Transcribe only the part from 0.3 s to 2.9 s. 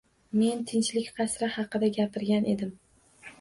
Men Tinchlik qasri haqida gapirgan edim